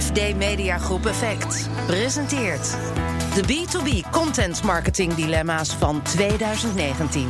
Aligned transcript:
FD 0.00 0.36
Mediagroep 0.36 1.06
Effect 1.06 1.68
presenteert 1.86 2.76
de 3.34 3.42
B2B 3.42 4.10
Content 4.10 4.62
Marketing 4.62 5.14
Dilemma's 5.14 5.74
van 5.74 6.02
2019. 6.02 7.28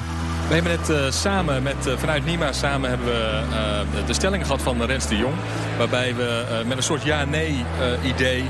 We 0.48 0.54
hebben 0.54 0.72
net 0.78 0.88
uh, 0.90 1.10
samen 1.10 1.62
met, 1.62 1.86
uh, 1.86 1.96
vanuit 1.96 2.24
NIMA 2.24 2.52
samen 2.52 2.88
hebben 2.90 3.06
we 3.06 3.42
uh, 3.50 4.06
de 4.06 4.12
stelling 4.12 4.46
gehad 4.46 4.62
van 4.62 4.82
Rens 4.82 5.08
de 5.08 5.16
Jong. 5.16 5.34
Waarbij 5.78 6.14
we 6.14 6.62
met 6.66 6.76
een 6.76 6.82
soort 6.82 7.02
ja-nee 7.02 7.64
idee 8.04 8.40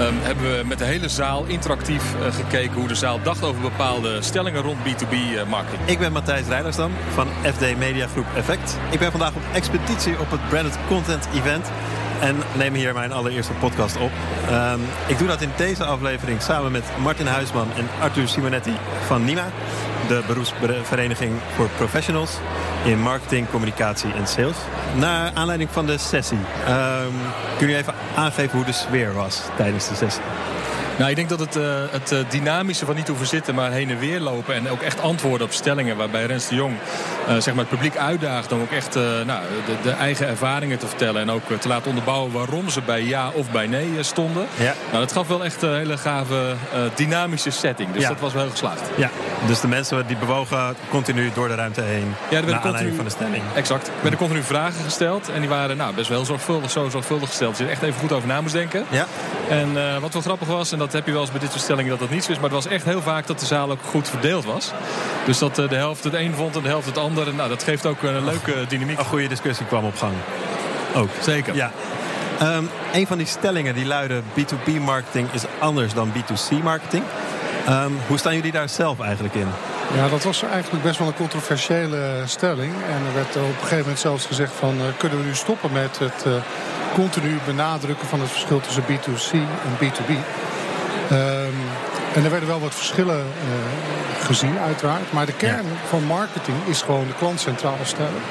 um, 0.00 0.14
hebben 0.20 0.56
we 0.56 0.64
met 0.64 0.78
de 0.78 0.84
hele 0.84 1.08
zaal 1.08 1.44
interactief 1.44 2.02
gekeken 2.30 2.74
hoe 2.74 2.88
de 2.88 2.94
zaal 2.94 3.22
dacht 3.22 3.42
over 3.42 3.60
bepaalde 3.60 4.22
stellingen 4.22 4.62
rond 4.62 4.78
B2B 4.78 5.14
marketing. 5.48 5.88
Ik 5.88 5.98
ben 5.98 6.12
Matthijs 6.12 6.46
Rijlersdam 6.46 6.90
van 7.14 7.28
FD 7.42 7.76
Media 7.76 8.06
Groep 8.06 8.26
Effect. 8.36 8.76
Ik 8.90 8.98
ben 8.98 9.10
vandaag 9.10 9.34
op 9.34 9.42
expeditie 9.52 10.18
op 10.18 10.30
het 10.30 10.48
Branded 10.48 10.78
Content 10.88 11.28
Event. 11.34 11.66
En 12.20 12.36
neem 12.54 12.74
hier 12.74 12.94
mijn 12.94 13.12
allereerste 13.12 13.52
podcast 13.52 13.96
op. 13.96 14.10
Um, 14.50 14.80
ik 15.06 15.18
doe 15.18 15.28
dat 15.28 15.40
in 15.40 15.50
deze 15.56 15.84
aflevering 15.84 16.42
samen 16.42 16.72
met 16.72 16.84
Martin 16.98 17.26
Huisman 17.26 17.68
en 17.76 17.88
Arthur 18.00 18.28
Simonetti 18.28 18.76
van 19.06 19.24
NIMA. 19.24 19.46
De 20.08 20.22
beroepsvereniging 20.26 21.32
voor 21.54 21.68
professionals 21.76 22.30
in 22.84 23.00
marketing, 23.00 23.50
communicatie 23.50 24.12
en 24.12 24.26
sales. 24.26 24.56
Naar 24.94 25.30
aanleiding 25.34 25.70
van 25.72 25.86
de 25.86 25.98
sessie. 25.98 26.38
Um, 26.68 27.14
kun 27.58 27.68
je 27.68 27.76
even 27.76 27.94
aangeven 28.16 28.56
hoe 28.56 28.66
de 28.66 28.72
sfeer 28.72 29.14
was 29.14 29.42
tijdens 29.56 29.88
de 29.88 29.94
sessie? 29.94 30.22
Nou, 30.98 31.10
ik 31.10 31.16
denk 31.16 31.28
dat 31.28 31.40
het, 31.40 31.56
uh, 31.56 31.64
het 31.90 32.12
uh, 32.12 32.18
dynamische 32.28 32.86
van 32.86 32.94
niet 32.94 33.08
hoeven 33.08 33.26
zitten, 33.26 33.54
maar 33.54 33.70
heen 33.70 33.90
en 33.90 33.98
weer 33.98 34.20
lopen. 34.20 34.54
En 34.54 34.70
ook 34.70 34.80
echt 34.80 35.00
antwoorden 35.00 35.46
op 35.46 35.52
stellingen. 35.52 35.96
Waarbij 35.96 36.26
Rens 36.26 36.48
de 36.48 36.54
Jong 36.54 36.74
zeg 37.38 37.54
maar 37.54 37.64
het 37.64 37.68
publiek 37.68 37.96
uitdaagt 37.96 38.52
om 38.52 38.60
ook 38.60 38.70
echt 38.70 38.94
nou, 38.94 39.42
de, 39.66 39.76
de, 39.82 39.90
eigen 39.90 40.26
ervaringen 40.26 40.78
te 40.78 40.86
vertellen. 40.86 41.20
En 41.20 41.30
ook 41.30 41.42
te 41.60 41.68
laten 41.68 41.88
onderbouwen 41.88 42.32
waarom 42.32 42.68
ze 42.68 42.80
bij 42.82 43.02
ja 43.02 43.30
of 43.34 43.50
bij 43.50 43.66
nee 43.66 44.02
stonden. 44.02 44.46
Ja. 44.56 44.74
Nou, 44.90 44.98
dat 45.04 45.12
gaf 45.12 45.28
wel 45.28 45.44
echt 45.44 45.62
een 45.62 45.74
hele 45.74 45.96
gave 45.96 46.54
dynamische 46.94 47.50
setting. 47.50 47.92
Dus 47.92 48.02
ja. 48.02 48.08
dat 48.08 48.20
was 48.20 48.32
wel 48.32 48.42
heel 48.42 48.50
geslaagd. 48.50 48.82
Ja, 48.96 49.10
dus 49.46 49.60
de 49.60 49.68
mensen 49.68 50.06
die 50.06 50.16
bewogen 50.16 50.76
continu 50.88 51.30
door 51.34 51.48
de 51.48 51.54
ruimte 51.54 51.80
heen. 51.80 52.14
Ja, 52.30 52.36
er 52.36 52.44
werden 52.44 52.62
continu, 52.62 52.94
van 52.94 53.04
de 53.04 53.10
stelling. 53.10 53.42
Exact. 53.54 53.86
Er 53.86 53.92
werden 54.00 54.18
continu 54.18 54.42
vragen 54.42 54.84
gesteld. 54.84 55.28
En 55.28 55.40
die 55.40 55.48
waren 55.48 55.76
nou, 55.76 55.94
best 55.94 56.08
wel 56.08 56.24
zorgvuldig, 56.24 56.70
zo 56.70 56.88
zorgvuldig 56.88 57.28
gesteld. 57.28 57.50
Dat 57.50 57.58
je 57.58 57.64
er 57.64 57.70
echt 57.70 57.82
even 57.82 58.00
goed 58.00 58.12
over 58.12 58.28
na 58.28 58.40
moest 58.40 58.54
denken. 58.54 58.84
Ja. 58.88 59.06
En 59.48 60.00
wat 60.00 60.12
wel 60.12 60.22
grappig 60.22 60.48
was, 60.48 60.72
en 60.72 60.78
dat 60.78 60.92
heb 60.92 61.06
je 61.06 61.12
wel 61.12 61.20
eens 61.20 61.30
bij 61.30 61.40
dit 61.40 61.50
soort 61.50 61.62
stellingen 61.62 61.90
dat 61.90 61.98
dat 61.98 62.10
niet 62.10 62.24
zo 62.24 62.30
is. 62.30 62.36
Maar 62.36 62.50
het 62.50 62.64
was 62.64 62.66
echt 62.66 62.84
heel 62.84 63.02
vaak 63.02 63.26
dat 63.26 63.40
de 63.40 63.46
zaal 63.46 63.70
ook 63.70 63.82
goed 63.82 64.08
verdeeld 64.08 64.44
was. 64.44 64.72
Dus 65.26 65.38
dat 65.38 65.54
de 65.54 65.68
helft 65.70 66.04
het 66.04 66.14
een 66.14 66.34
vond 66.34 66.56
en 66.56 66.62
de 66.62 66.68
helft 66.68 66.86
het 66.86 66.98
ander. 66.98 67.17
Nou, 67.24 67.48
dat 67.48 67.62
geeft 67.62 67.86
ook 67.86 68.02
een 68.02 68.24
leuke 68.24 68.66
dynamiek. 68.68 68.98
Een 68.98 69.04
goede 69.04 69.28
discussie 69.28 69.66
kwam 69.66 69.84
op 69.84 69.96
gang. 69.96 70.12
Ook. 70.94 71.08
Zeker. 71.20 71.54
Ja. 71.54 71.72
Um, 72.42 72.70
een 72.92 73.06
van 73.06 73.18
die 73.18 73.26
stellingen 73.26 73.74
die 73.74 73.86
luiden 73.86 74.22
B2B-marketing 74.22 75.32
is 75.32 75.42
anders 75.58 75.94
dan 75.94 76.12
B2C-marketing. 76.12 77.02
Um, 77.68 77.98
hoe 78.06 78.18
staan 78.18 78.34
jullie 78.34 78.52
daar 78.52 78.68
zelf 78.68 79.00
eigenlijk 79.00 79.34
in? 79.34 79.46
Ja, 79.94 80.08
dat 80.08 80.22
was 80.22 80.42
eigenlijk 80.42 80.84
best 80.84 80.98
wel 80.98 81.08
een 81.08 81.14
controversiële 81.14 82.22
stelling. 82.26 82.72
En 82.72 83.06
er 83.06 83.14
werd 83.14 83.36
op 83.36 83.42
een 83.42 83.54
gegeven 83.54 83.78
moment 83.78 83.98
zelfs 83.98 84.26
gezegd 84.26 84.52
van... 84.52 84.74
Uh, 84.76 84.82
kunnen 84.96 85.18
we 85.18 85.24
nu 85.24 85.34
stoppen 85.34 85.72
met 85.72 85.98
het 85.98 86.24
uh, 86.26 86.32
continu 86.94 87.38
benadrukken 87.46 88.08
van 88.08 88.20
het 88.20 88.30
verschil 88.30 88.60
tussen 88.60 88.82
B2C 88.82 89.32
en 89.32 89.76
B2B. 89.80 90.10
Um, 91.12 91.54
en 92.18 92.24
er 92.24 92.30
werden 92.30 92.48
wel 92.48 92.60
wat 92.60 92.74
verschillen 92.74 93.18
uh, 93.18 94.24
gezien, 94.26 94.58
uiteraard. 94.58 95.12
Maar 95.12 95.26
de 95.26 95.32
kern 95.32 95.66
ja. 95.66 95.88
van 95.88 96.04
marketing 96.04 96.56
is 96.66 96.82
gewoon 96.82 97.06
de 97.06 97.14
klant 97.18 97.40
centraal 97.40 97.78
stellen. 97.82 98.22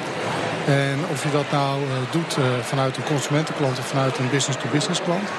En 0.66 1.00
of 1.12 1.24
je 1.24 1.32
dat 1.32 1.52
nou 1.52 1.82
uh, 1.82 1.88
doet 2.12 2.38
uh, 2.38 2.46
vanuit 2.62 2.98
een 2.98 3.04
consumentenklant 3.04 3.80
of 3.80 3.88
vanuit 3.88 4.18
een 4.18 4.30
business-to-business 4.30 5.02
klant, 5.02 5.30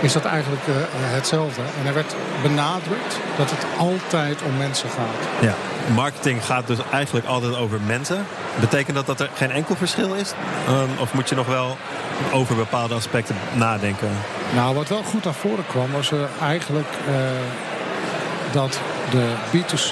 is 0.00 0.12
dat 0.12 0.24
eigenlijk 0.24 0.62
hetzelfde. 0.96 1.60
En 1.80 1.86
er 1.86 1.94
werd 1.94 2.14
benadrukt 2.42 3.18
dat 3.36 3.50
het 3.50 3.66
altijd 3.78 4.42
om 4.42 4.56
mensen 4.56 4.88
gaat. 4.88 5.44
Ja, 5.48 5.54
marketing 5.94 6.44
gaat 6.44 6.66
dus 6.66 6.78
eigenlijk 6.90 7.26
altijd 7.26 7.56
over 7.56 7.80
mensen. 7.86 8.26
Betekent 8.60 8.96
dat 8.96 9.06
dat 9.06 9.20
er 9.20 9.30
geen 9.34 9.50
enkel 9.50 9.76
verschil 9.76 10.14
is? 10.14 10.32
Um, 10.68 10.88
of 10.98 11.14
moet 11.14 11.28
je 11.28 11.34
nog 11.34 11.46
wel 11.46 11.76
over 12.32 12.56
bepaalde 12.56 12.94
aspecten 12.94 13.36
nadenken? 13.54 14.08
Nou, 14.54 14.74
wat 14.74 14.88
wel 14.88 15.02
goed 15.02 15.24
naar 15.24 15.34
voren 15.34 15.66
kwam, 15.66 15.92
was 15.92 16.12
eigenlijk 16.40 16.88
dat 18.54 18.78
de 19.10 19.26
B2C 19.52 19.90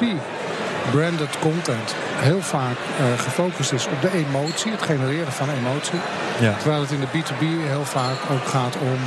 branded 0.90 1.38
content 1.38 1.94
heel 2.16 2.40
vaak 2.40 2.76
uh, 2.76 3.18
gefocust 3.18 3.72
is 3.72 3.86
op 3.86 4.00
de 4.00 4.12
emotie, 4.12 4.70
het 4.70 4.82
genereren 4.82 5.32
van 5.32 5.48
emotie. 5.50 5.98
Ja. 6.40 6.54
Terwijl 6.54 6.80
het 6.80 6.90
in 6.90 7.00
de 7.00 7.06
B2B 7.06 7.44
heel 7.68 7.84
vaak 7.84 8.16
ook 8.30 8.46
gaat 8.46 8.76
om 8.80 8.98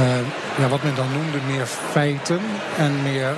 uh, 0.00 0.06
ja, 0.58 0.68
wat 0.68 0.82
men 0.82 0.94
dan 0.94 1.12
noemde 1.12 1.38
meer 1.46 1.66
feiten 1.66 2.40
en 2.78 3.02
meer 3.02 3.34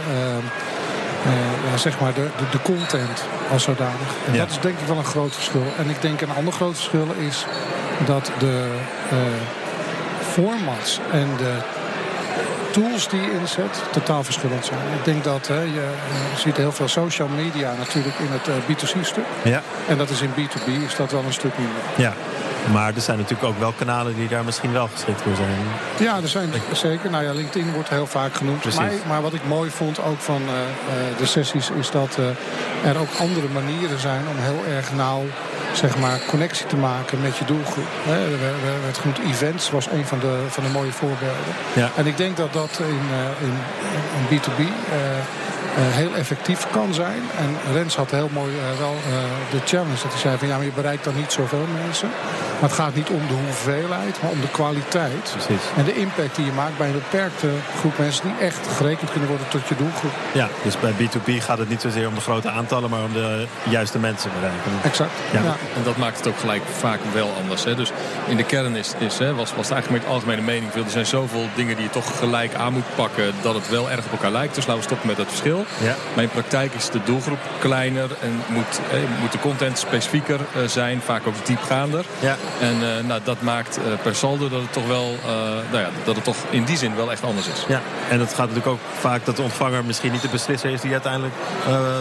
ja, 1.70 1.76
zeg 1.76 2.00
maar 2.00 2.14
de, 2.14 2.28
de, 2.38 2.44
de, 2.50 2.62
content 2.62 3.24
als 3.50 3.62
zodanig. 3.62 4.08
En 4.26 4.32
ja. 4.32 4.38
dat 4.38 4.50
is 4.50 4.60
denk 4.60 4.78
ik 4.78 4.86
wel 4.86 4.96
een 4.96 5.04
groot 5.04 5.34
verschil. 5.34 5.64
En 5.78 5.90
ik 5.90 6.02
denk 6.02 6.20
een 6.20 6.34
ander 6.36 6.52
groot 6.52 6.74
verschil 6.74 7.06
is 7.18 7.46
dat 8.06 8.30
de 8.38 8.68
formats 10.32 11.00
en 11.12 11.28
de 11.36 11.52
tools 12.70 13.08
die 13.08 13.20
je 13.20 13.32
inzet 13.32 13.82
totaal 13.92 14.24
verschillend 14.24 14.64
zijn. 14.64 14.80
Ik 14.98 15.04
denk 15.04 15.24
dat 15.24 15.46
hè, 15.46 15.60
je, 15.60 15.88
ziet 16.36 16.56
heel 16.56 16.72
veel 16.72 16.88
social 16.88 17.28
media 17.28 17.74
natuurlijk 17.78 18.18
in 18.18 18.28
het 18.30 18.48
uh, 18.48 18.54
B2C-stuk. 18.54 19.24
Ja. 19.44 19.62
En 19.88 19.98
dat 19.98 20.10
is 20.10 20.20
in 20.20 20.30
B2B 20.30 20.84
is 20.86 20.96
dat 20.96 21.10
wel 21.10 21.22
een 21.24 21.32
stuk 21.32 21.58
minder. 21.58 21.82
Ja. 21.96 22.14
Maar 22.72 22.94
er 22.94 23.00
zijn 23.00 23.18
natuurlijk 23.18 23.48
ook 23.48 23.58
wel 23.58 23.72
kanalen 23.72 24.14
die 24.14 24.28
daar 24.28 24.44
misschien 24.44 24.72
wel 24.72 24.88
geschikt 24.92 25.20
voor 25.20 25.36
zijn. 25.36 25.58
Ja, 25.98 26.16
er 26.22 26.28
zijn 26.28 26.50
zeker. 26.72 27.10
Nou 27.10 27.24
ja, 27.24 27.32
LinkedIn 27.32 27.72
wordt 27.72 27.88
heel 27.88 28.06
vaak 28.06 28.34
genoemd. 28.34 28.74
Maar, 28.74 28.92
maar, 29.08 29.22
wat 29.22 29.34
ik 29.34 29.46
mooi 29.46 29.70
vond 29.70 30.02
ook 30.02 30.20
van 30.20 30.42
uh, 30.42 31.18
de 31.18 31.26
sessies 31.26 31.70
is 31.70 31.90
dat 31.90 32.16
uh, 32.18 32.90
er 32.90 32.98
ook 32.98 33.08
andere 33.18 33.48
manieren 33.48 34.00
zijn 34.00 34.22
om 34.28 34.36
heel 34.36 34.74
erg 34.74 34.92
nauw 34.92 35.24
zeg 35.72 35.98
maar, 35.98 36.20
connectie 36.26 36.66
te 36.66 36.76
maken 36.76 37.20
met 37.20 37.36
je 37.36 37.44
doelgroep. 37.44 37.86
Het 38.86 38.98
genoemd 38.98 39.18
events 39.18 39.70
was 39.70 39.86
een 39.90 40.06
van 40.06 40.18
de, 40.18 40.44
van 40.48 40.64
de 40.64 40.70
mooie 40.70 40.92
voorbeelden. 40.92 41.54
Ja. 41.74 41.90
En 41.96 42.06
ik 42.06 42.16
denk 42.16 42.36
dat 42.36 42.52
dat 42.52 42.80
in, 42.80 43.00
in, 43.40 43.54
in 44.18 44.38
B2B 44.38 44.60
uh, 45.78 45.82
heel 45.94 46.14
effectief 46.14 46.66
kan 46.70 46.94
zijn. 46.94 47.22
En 47.38 47.72
Rens 47.72 47.96
had 47.96 48.10
heel 48.10 48.30
mooi 48.32 48.52
uh, 48.52 48.78
wel 48.78 48.94
uh, 48.94 49.14
de 49.50 49.58
challenge. 49.64 50.02
Dat 50.02 50.12
hij 50.12 50.20
zei 50.20 50.38
van 50.38 50.48
ja, 50.48 50.56
maar 50.56 50.64
je 50.64 50.72
bereikt 50.72 51.04
dan 51.04 51.14
niet 51.16 51.32
zoveel 51.32 51.66
mensen. 51.84 52.08
Maar 52.64 52.72
het 52.72 52.82
gaat 52.82 52.94
niet 52.94 53.08
om 53.08 53.26
de 53.26 53.34
hoeveelheid, 53.44 54.22
maar 54.22 54.30
om 54.30 54.40
de 54.40 54.48
kwaliteit. 54.48 55.30
Precies. 55.30 55.62
En 55.76 55.84
de 55.84 55.94
impact 55.94 56.36
die 56.36 56.44
je 56.44 56.52
maakt 56.52 56.78
bij 56.78 56.86
een 56.86 56.92
beperkte 56.92 57.48
groep 57.78 57.98
mensen 57.98 58.24
die 58.24 58.46
echt 58.46 58.66
gerekend 58.76 59.10
kunnen 59.10 59.28
worden 59.28 59.48
tot 59.48 59.68
je 59.68 59.76
doelgroep. 59.76 60.10
Ja, 60.32 60.48
dus 60.62 60.78
bij 60.80 60.92
B2B 60.92 61.42
gaat 61.42 61.58
het 61.58 61.68
niet 61.68 61.80
zozeer 61.80 62.08
om 62.08 62.14
de 62.14 62.20
grote 62.20 62.48
aantallen, 62.48 62.90
maar 62.90 63.02
om 63.02 63.12
de 63.12 63.46
juiste 63.62 63.98
mensen 63.98 64.30
bereiken. 64.34 64.70
Exact. 64.82 65.10
Ja. 65.32 65.42
ja. 65.42 65.56
En 65.76 65.82
dat 65.84 65.96
maakt 65.96 66.16
het 66.16 66.26
ook 66.26 66.38
gelijk 66.38 66.62
vaak 66.78 66.98
wel 67.12 67.32
anders. 67.40 67.64
Hè? 67.64 67.74
Dus 67.74 67.92
in 68.26 68.36
de 68.36 68.44
kern 68.44 68.76
is, 68.76 68.92
is, 68.98 69.18
hè, 69.18 69.34
was, 69.34 69.54
was 69.54 69.68
het 69.68 69.74
eigenlijk 69.74 70.02
met 70.02 70.12
algemene 70.12 70.42
mening. 70.42 70.72
Er 70.72 70.90
zijn 70.90 71.06
zoveel 71.06 71.48
dingen 71.54 71.76
die 71.76 71.84
je 71.84 71.90
toch 71.90 72.18
gelijk 72.18 72.54
aan 72.54 72.72
moet 72.72 72.94
pakken 72.94 73.34
dat 73.42 73.54
het 73.54 73.68
wel 73.68 73.90
erg 73.90 74.04
op 74.04 74.12
elkaar 74.12 74.32
lijkt. 74.32 74.54
Dus 74.54 74.66
laten 74.66 74.82
we 74.82 74.86
stoppen 74.88 75.08
met 75.08 75.16
het 75.16 75.28
verschil. 75.28 75.64
Ja. 75.82 75.94
Maar 76.14 76.22
in 76.22 76.30
praktijk 76.30 76.74
is 76.74 76.90
de 76.90 77.00
doelgroep 77.04 77.40
kleiner 77.58 78.10
en 78.20 78.42
moet, 78.48 78.80
eh, 78.92 78.98
moet 79.20 79.32
de 79.32 79.38
content 79.38 79.78
specifieker 79.78 80.40
uh, 80.40 80.68
zijn, 80.68 81.00
vaak 81.00 81.26
ook 81.26 81.46
diepgaander. 81.46 82.04
Ja. 82.20 82.36
En 82.60 82.74
uh, 82.74 83.06
nou, 83.06 83.20
dat 83.24 83.40
maakt 83.40 83.78
uh, 83.78 83.84
per 84.02 84.14
saldo 84.14 84.48
dat 84.48 84.60
het 84.60 84.72
toch 84.72 84.86
wel, 84.86 85.16
uh, 85.22 85.30
nou 85.70 85.78
ja, 85.78 85.88
dat 86.04 86.14
het 86.14 86.24
toch 86.24 86.36
in 86.50 86.64
die 86.64 86.76
zin 86.76 86.96
wel 86.96 87.10
echt 87.10 87.24
anders 87.24 87.46
is. 87.46 87.64
Ja, 87.68 87.80
en 88.08 88.20
het 88.20 88.28
gaat 88.28 88.38
natuurlijk 88.38 88.66
ook 88.66 88.80
vaak 88.98 89.24
dat 89.24 89.36
de 89.36 89.42
ontvanger 89.42 89.84
misschien 89.84 90.12
niet 90.12 90.22
de 90.22 90.28
beslisser 90.28 90.70
is 90.70 90.80
die 90.80 90.92
uiteindelijk 90.92 91.34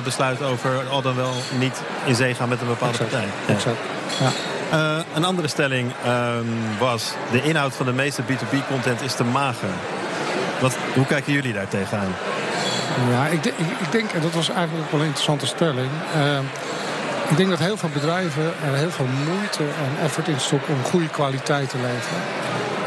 besluit 0.03 0.41
over 0.41 0.87
al 0.89 1.01
dan 1.01 1.15
wel 1.15 1.33
niet 1.59 1.81
in 2.05 2.15
zee 2.15 2.35
gaan 2.35 2.49
met 2.49 2.61
een 2.61 2.67
bepaalde 2.67 2.97
exact. 2.97 3.11
partij. 3.11 3.29
Ja. 3.47 3.53
Exact. 3.53 3.77
Ja. 4.19 4.31
Uh, 4.73 4.99
een 5.13 5.25
andere 5.25 5.47
stelling 5.47 5.91
um, 6.07 6.77
was... 6.79 7.13
de 7.31 7.41
inhoud 7.41 7.73
van 7.73 7.85
de 7.85 7.91
meeste 7.91 8.21
B2B-content 8.21 9.01
is 9.03 9.13
te 9.13 9.23
mager. 9.23 9.69
Wat, 10.59 10.75
hoe 10.93 11.05
kijken 11.05 11.33
jullie 11.33 11.53
daar 11.53 11.67
tegenaan? 11.67 12.15
Ja, 13.09 13.25
ik, 13.25 13.45
ik, 13.45 13.55
ik, 13.57 13.91
denk, 13.91 14.11
en 14.11 14.21
dat 14.21 14.33
was 14.33 14.49
eigenlijk 14.49 14.91
wel 14.91 14.99
een 14.99 15.05
interessante 15.05 15.47
stelling... 15.47 15.89
Ik 17.29 17.37
denk 17.37 17.49
dat 17.49 17.59
heel 17.59 17.77
veel 17.77 17.89
bedrijven 17.89 18.43
er 18.43 18.77
heel 18.77 18.91
veel 18.91 19.07
moeite 19.25 19.63
en 19.63 20.03
effort 20.03 20.27
in 20.27 20.39
stoppen... 20.39 20.73
om 20.73 20.83
goede 20.83 21.09
kwaliteit 21.09 21.69
te 21.69 21.77
leveren. 21.77 22.21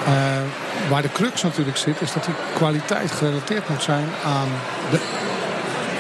Uh, 0.09 0.91
waar 0.91 1.03
de 1.03 1.13
crux 1.13 1.43
natuurlijk 1.43 1.77
zit, 1.77 2.01
is 2.01 2.13
dat 2.13 2.25
die 2.25 2.35
kwaliteit 2.55 3.11
gerelateerd 3.13 3.69
moet 3.69 3.83
zijn 3.83 4.09
aan 4.25 4.49
de 4.91 5.01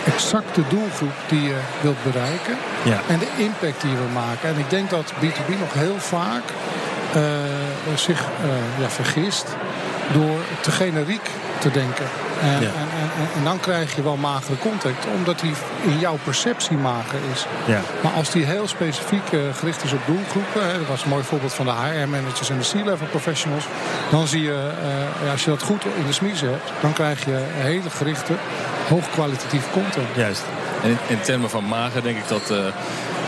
exacte 0.06 0.60
doelgroep 0.68 1.14
die 1.28 1.42
je 1.42 1.56
wilt 1.80 2.02
bereiken. 2.02 2.56
Ja. 2.82 3.00
En 3.08 3.18
de 3.18 3.28
impact 3.36 3.80
die 3.80 3.90
je 3.90 3.96
wil 3.96 4.12
maken. 4.12 4.48
En 4.48 4.58
ik 4.58 4.70
denk 4.70 4.90
dat 4.90 5.12
B2B 5.12 5.58
nog 5.58 5.72
heel 5.72 5.98
vaak 5.98 6.42
uh, 7.16 7.22
zich 7.94 8.20
uh, 8.20 8.80
ja, 8.80 8.88
vergist 8.88 9.46
door 10.12 10.40
te 10.60 10.70
generiek 10.70 11.30
te 11.58 11.70
denken. 11.70 12.06
En, 12.40 12.48
en, 12.48 12.62
en, 12.62 13.28
en, 13.36 13.44
dan 13.44 13.60
krijg 13.60 13.96
je 13.96 14.02
wel 14.02 14.16
magere 14.16 14.58
content, 14.58 14.96
omdat 15.14 15.40
die 15.40 15.52
in 15.82 15.98
jouw 15.98 16.18
perceptie 16.24 16.76
mager 16.76 17.18
is. 17.32 17.46
Ja. 17.66 17.80
Maar 18.02 18.12
als 18.12 18.30
die 18.30 18.44
heel 18.44 18.68
specifiek 18.68 19.32
uh, 19.32 19.40
gericht 19.54 19.84
is 19.84 19.92
op 19.92 20.00
doelgroepen, 20.06 20.66
hè, 20.66 20.78
dat 20.78 20.86
was 20.86 21.02
een 21.02 21.08
mooi 21.08 21.24
voorbeeld 21.24 21.54
van 21.54 21.66
de 21.66 21.72
HR-managers 21.72 22.50
en 22.50 22.58
de 22.58 22.68
C-level 22.72 23.06
professionals, 23.06 23.64
dan 24.10 24.26
zie 24.26 24.42
je, 24.42 24.70
uh, 25.24 25.30
als 25.30 25.44
je 25.44 25.50
dat 25.50 25.62
goed 25.62 25.84
in 25.84 26.06
de 26.06 26.12
smiezen 26.12 26.48
hebt, 26.48 26.72
dan 26.80 26.92
krijg 26.92 27.24
je 27.24 27.44
hele 27.48 27.90
gerichte, 27.90 28.32
hoogkwalitatieve 28.88 29.70
content. 29.70 30.08
Juist. 30.14 30.44
En 30.82 30.90
in, 30.90 30.98
in 31.06 31.20
termen 31.20 31.50
van 31.50 31.64
mager 31.64 32.02
denk 32.02 32.16
ik 32.16 32.28
dat. 32.28 32.50
Uh, 32.50 32.58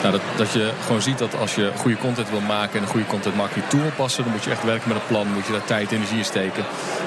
nou, 0.03 0.13
dat, 0.13 0.23
dat 0.37 0.53
je 0.53 0.73
gewoon 0.85 1.03
ziet 1.03 1.19
dat 1.19 1.37
als 1.37 1.55
je 1.55 1.73
goede 1.77 1.97
content 1.97 2.31
wil 2.31 2.41
maken 2.41 2.77
en 2.77 2.83
een 2.83 2.89
goede 2.89 3.07
content 3.07 3.37
marketing 3.37 3.67
toe 3.69 3.81
wil 3.81 3.91
passen, 3.97 4.23
dan 4.23 4.33
moet 4.33 4.45
je 4.45 4.51
echt 4.51 4.65
werken 4.65 4.89
met 4.89 4.97
een 4.97 5.07
plan, 5.07 5.33
moet 5.33 5.47
je 5.47 5.53
daar 5.53 5.65
tijd 5.65 5.91
en 5.91 5.97
energie 5.97 6.19
in 6.19 6.25
steken. 6.25 6.65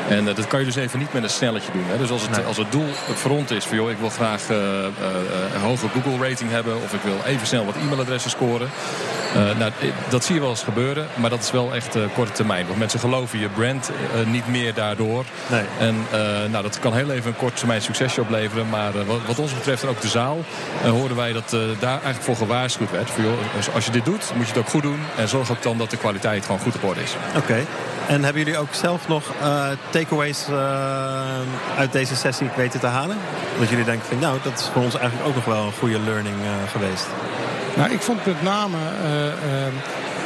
En 0.10 0.28
uh, 0.28 0.36
dat 0.36 0.48
kan 0.48 0.60
je 0.60 0.66
dus 0.66 0.76
even 0.76 1.00
niet 1.00 1.14
met 1.14 1.24
een 1.24 1.30
snelletje 1.30 1.72
doen. 1.72 1.86
Hè. 1.88 1.98
Dus 1.98 2.10
als 2.10 2.22
het, 2.22 2.32
nee. 2.32 2.46
als 2.46 2.58
het 2.58 2.72
doel 2.72 2.88
het 3.06 3.18
front 3.18 3.52
is 3.52 3.66
van 3.66 3.78
joh, 3.78 3.90
ik 3.90 3.98
wil 3.98 4.10
graag 4.10 4.50
uh, 4.50 4.58
een 5.54 5.62
hoge 5.62 5.88
Google 5.88 6.30
rating 6.30 6.52
hebben 6.52 6.82
of 6.84 6.94
ik 6.94 7.02
wil 7.02 7.18
even 7.26 7.48
snel 7.48 7.66
wat 7.66 7.76
e-mailadressen 7.76 8.32
scoren. 8.32 8.70
nou, 9.58 9.72
dat 10.10 10.24
zie 10.24 10.36
je 10.36 10.42
wel 10.42 10.50
eens 10.50 10.64
gebeuren, 10.64 11.08
maar 11.16 11.30
dat 11.30 11.40
is 11.40 11.52
wel 11.52 11.76
echt 11.76 11.96
korte 12.14 12.32
termijn. 12.32 12.68
Want 12.68 12.80
mensen 12.80 13.00
geloven 13.00 13.40
je 13.40 13.50
brand 13.50 13.92
niet 14.26 14.48
meer 14.48 14.74
daardoor. 14.74 15.26
Nee. 15.48 15.64
En 15.80 15.96
nou, 16.52 16.64
dat 16.64 16.80
kan 16.80 16.94
heel 16.94 17.12
even 17.12 17.28
een 17.28 17.38
kort 17.38 17.58
termijn 17.58 17.82
succesje 17.82 18.22
opleveren. 18.22 18.70
Maar 18.70 19.06
wat, 19.06 19.20
wat, 19.28 19.40
ons 19.40 19.54
betreft 19.54 19.84
en 19.84 19.90
ook 19.90 20.02
de 20.02 20.08
zaal, 20.08 20.38
hoorden 20.84 21.18
wij 21.18 21.34
dat 21.34 21.50
daar 21.80 22.02
eigenlijk 22.04 22.24
voor 22.24 22.36
gewaarschuwd 22.36 22.81
werd. 22.90 23.10
Voor, 23.10 23.24
joh, 23.24 23.74
als 23.74 23.86
je 23.86 23.92
dit 23.92 24.06
doet, 24.06 24.32
moet 24.36 24.48
je 24.48 24.54
het 24.54 24.62
ook 24.62 24.70
goed 24.70 24.82
doen. 24.82 25.00
En 25.18 25.28
zorg 25.28 25.52
ook 25.52 25.62
dan 25.62 25.78
dat 25.78 25.90
de 25.90 25.98
kwaliteit 25.98 26.46
gewoon 26.46 26.60
goed 26.60 26.76
op 26.76 26.84
orde 26.84 27.02
is. 27.02 27.16
Oké. 27.28 27.38
Okay. 27.38 27.66
En 28.08 28.24
hebben 28.24 28.44
jullie 28.44 28.60
ook 28.60 28.74
zelf 28.74 29.08
nog 29.08 29.24
uh, 29.42 29.66
takeaways 29.90 30.46
uh, 30.50 30.58
uit 31.78 31.92
deze 31.92 32.16
sessie 32.16 32.50
weten 32.56 32.80
te 32.80 32.88
halen? 32.88 33.18
Dat 33.60 33.70
jullie 33.70 33.86
denken 33.86 34.08
van 34.08 34.20
nou, 34.20 34.38
dat 34.44 34.60
is 34.60 34.70
voor 34.74 34.82
ons 34.82 34.96
eigenlijk 34.98 35.30
ook 35.30 35.36
nog 35.36 35.46
wel 35.46 35.66
een 35.66 35.74
goede 35.80 36.00
learning 36.00 36.36
uh, 36.36 36.72
geweest. 36.72 37.08
Nou, 37.76 37.92
ik 37.92 38.02
vond 38.02 38.26
met 38.26 38.42
name 38.42 38.78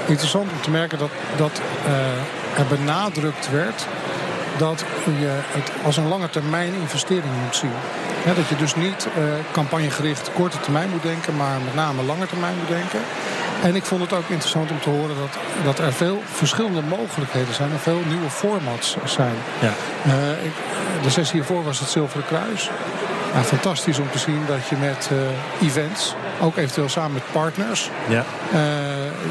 interessant 0.06 0.52
om 0.52 0.62
te 0.62 0.70
merken 0.70 0.98
dat, 0.98 1.10
dat 1.38 1.62
er 2.58 2.66
benadrukt 2.66 3.52
werd 3.52 3.88
dat 4.58 4.86
je 5.20 5.28
het 5.30 5.72
als 5.84 5.98
een 5.98 6.08
lange 6.08 6.30
termijn 6.30 6.74
investering 6.74 7.34
moet 7.44 7.56
zien. 7.56 7.72
Dat 8.34 8.48
je 8.48 8.56
dus 8.56 8.76
niet 8.76 9.08
uh, 9.18 9.24
campagnegericht 9.52 10.32
korte 10.34 10.60
termijn 10.60 10.90
moet 10.90 11.02
denken, 11.02 11.36
maar 11.36 11.60
met 11.66 11.76
name 11.76 12.04
lange 12.04 12.28
termijn 12.28 12.56
moet 12.60 12.68
denken. 12.68 13.00
En 13.64 13.76
ik 13.76 13.86
vond 13.86 14.02
het 14.02 14.14
ook 14.14 14.30
interessant 14.30 14.72
om 14.72 14.80
te 14.80 14.90
horen 14.90 15.16
dat, 15.16 15.38
dat 15.64 15.80
er 15.80 15.94
veel 15.94 16.22
verschillende 16.32 16.82
mogelijkheden 16.82 17.54
zijn 17.54 17.72
en 17.72 17.80
veel 17.80 18.02
nieuwe 18.08 18.30
formats 18.30 18.98
zijn. 19.04 19.36
Ja. 19.60 19.74
Uh, 20.08 20.46
ik, 20.46 20.54
de 21.04 21.10
sessie 21.10 21.36
hiervoor 21.36 21.64
was 21.64 21.80
het 21.80 21.90
Zilveren 21.90 22.26
Kruis. 22.26 22.70
Ja, 23.34 23.44
fantastisch 23.44 24.00
om 24.00 24.12
te 24.12 24.20
zien 24.20 24.44
dat 24.48 24.68
je 24.68 24.76
met 24.76 25.10
uh, 25.12 25.68
events, 25.68 26.16
ook 26.42 26.58
eventueel 26.58 26.90
samen 26.90 27.14
met 27.14 27.32
partners, 27.32 27.90
ja. 28.08 28.24